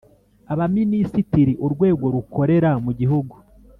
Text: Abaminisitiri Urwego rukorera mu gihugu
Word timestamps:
Abaminisitiri 0.53 1.53
Urwego 1.65 2.05
rukorera 2.15 2.69
mu 2.85 2.91
gihugu 2.99 3.35